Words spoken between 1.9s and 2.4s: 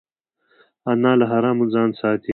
ساتي